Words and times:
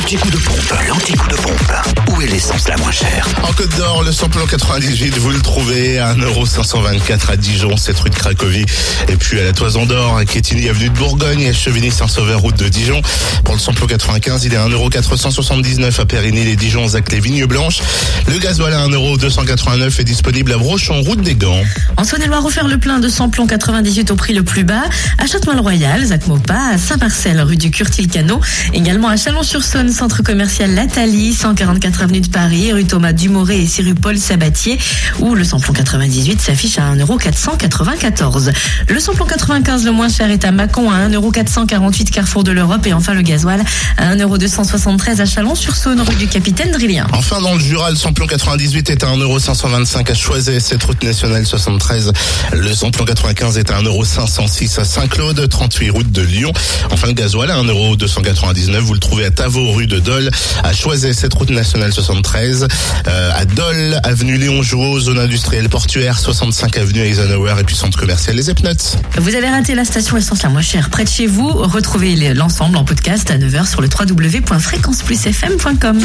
L'anti-coup 0.00 0.30
de 0.30 0.38
pompe, 0.38 0.74
l'anti-coup 0.88 1.28
de 1.28 1.34
pompe. 1.34 1.72
Où 2.08 2.22
est 2.22 2.26
l'essence 2.26 2.66
la 2.68 2.76
moins 2.78 2.90
chère? 2.90 3.28
En 3.42 3.52
Côte 3.52 3.76
d'Or, 3.76 4.02
le 4.02 4.12
samplon 4.12 4.46
98, 4.46 5.18
vous 5.18 5.28
le 5.28 5.40
trouvez 5.40 5.98
à 5.98 6.14
1,524€ 6.14 7.30
à 7.30 7.36
Dijon, 7.36 7.76
cette 7.76 7.98
rue 8.00 8.08
de 8.08 8.14
Cracovie. 8.14 8.64
Et 9.08 9.16
puis 9.16 9.38
à 9.38 9.44
la 9.44 9.52
Toison 9.52 9.84
d'Or, 9.84 10.16
à 10.16 10.24
Quétigny, 10.24 10.70
avenue 10.70 10.88
de 10.88 10.94
Bourgogne, 10.94 11.42
et 11.42 11.52
Chevigny-Saint-Sauveur, 11.52 12.40
route 12.40 12.56
de 12.56 12.68
Dijon. 12.68 13.02
Pour 13.44 13.52
le 13.54 13.60
samplon 13.60 13.86
95, 13.86 14.42
il 14.46 14.54
est 14.54 14.56
à 14.56 14.66
1,479€ 14.68 16.00
à 16.00 16.06
Périgny, 16.06 16.44
les 16.44 16.56
Dijon, 16.56 16.88
Zac, 16.88 17.12
les 17.12 17.20
Vignes 17.20 17.44
Blanches. 17.44 17.82
Le 18.26 18.38
gasoil 18.38 18.72
à 18.72 18.86
1,289€ 18.86 20.00
est 20.00 20.04
disponible 20.04 20.54
à 20.54 20.56
Brochon, 20.56 21.02
route 21.02 21.20
des 21.20 21.34
Gants. 21.34 21.62
En 21.98 22.04
Saône-et-Loire, 22.04 22.46
offert 22.46 22.66
le 22.66 22.78
plein 22.78 23.00
de 23.00 23.08
samplon 23.10 23.46
98 23.46 24.10
au 24.12 24.16
prix 24.16 24.32
le 24.32 24.44
plus 24.44 24.64
bas. 24.64 24.84
À 25.18 25.26
Châtenois-le-Royal, 25.26 26.06
Zac 26.06 26.26
Mopa, 26.26 26.58
à 26.72 26.78
Saint-Marcel, 26.78 27.38
rue 27.42 27.58
du 27.58 27.70
Curtil-Cano. 27.70 28.40
Également 28.72 29.08
à 29.08 29.18
Chalon-sur-Saône, 29.18 29.89
centre 29.92 30.22
commercial 30.22 30.74
Lathalie, 30.74 31.32
144 31.32 32.02
avenue 32.02 32.20
de 32.20 32.28
Paris, 32.28 32.72
rue 32.72 32.84
Thomas 32.84 33.12
Dumoré 33.12 33.60
et 33.60 33.66
6 33.66 33.82
rue 33.82 33.94
Paul 33.94 34.18
Sabatier, 34.18 34.78
où 35.18 35.34
le 35.34 35.44
samplon 35.44 35.72
98 35.72 36.40
s'affiche 36.40 36.78
à 36.78 36.94
1,494€. 36.94 38.52
Le 38.88 39.00
samplon 39.00 39.26
95 39.26 39.84
le 39.84 39.92
moins 39.92 40.08
cher 40.08 40.30
est 40.30 40.44
à 40.44 40.52
Mâcon 40.52 40.90
à 40.90 41.08
1,448€ 41.08 42.10
Carrefour 42.10 42.44
de 42.44 42.52
l'Europe 42.52 42.86
et 42.86 42.92
enfin 42.92 43.14
le 43.14 43.22
gasoil 43.22 43.62
à 43.96 44.14
1,273€ 44.14 45.20
à 45.20 45.24
Chalon-sur-Saône, 45.24 46.00
rue 46.00 46.14
du 46.14 46.26
Capitaine 46.28 46.70
Drillien. 46.72 47.06
Enfin, 47.12 47.40
dans 47.40 47.54
le 47.54 47.60
Jura, 47.60 47.90
le 47.90 47.96
samplon 47.96 48.26
98 48.26 48.90
est 48.90 49.04
à 49.04 49.08
1,525€ 49.08 50.10
à 50.10 50.14
Choiset, 50.14 50.60
cette 50.60 50.82
route 50.84 51.02
nationale 51.02 51.46
73. 51.46 52.12
Le 52.52 52.72
samplon 52.72 53.04
95 53.04 53.58
est 53.58 53.70
à 53.70 53.80
1,506€ 53.80 54.80
à 54.80 54.84
Saint-Claude, 54.84 55.48
38 55.48 55.90
route 55.90 56.12
de 56.12 56.22
Lyon. 56.22 56.52
Enfin, 56.90 57.08
le 57.08 57.14
gasoil 57.14 57.50
à 57.50 57.62
1,299€. 57.62 58.78
Vous 58.78 58.94
le 58.94 59.00
trouvez 59.00 59.24
à 59.24 59.30
Rue 59.72 59.86
de 59.86 59.98
Dole, 59.98 60.30
à 60.62 60.72
Choiset, 60.72 61.12
cette 61.12 61.34
route 61.34 61.50
nationale 61.50 61.92
73. 61.92 62.66
Euh, 63.06 63.30
à 63.34 63.44
Dole, 63.44 64.00
avenue 64.04 64.36
Léon 64.36 64.62
Jouot, 64.62 65.00
zone 65.00 65.18
industrielle 65.18 65.68
portuaire, 65.68 66.18
65 66.18 66.76
avenue 66.78 67.00
Eisenhower 67.00 67.54
et 67.60 67.64
puis 67.64 67.76
centre 67.76 67.98
commercial 67.98 68.36
Les 68.36 68.50
Epnotes. 68.50 68.98
Vous 69.18 69.34
avez 69.34 69.48
raté 69.48 69.74
la 69.74 69.84
station 69.84 70.16
essence 70.16 70.42
la 70.42 70.48
moins 70.48 70.62
chère 70.62 70.90
près 70.90 71.04
de 71.04 71.08
chez 71.08 71.26
vous. 71.26 71.48
Retrouvez 71.48 72.34
l'ensemble 72.34 72.76
en 72.76 72.84
podcast 72.84 73.30
à 73.30 73.38
9h 73.38 73.68
sur 73.68 73.80
le 73.80 73.88
www.fréquenceplusfm.com. 73.88 76.00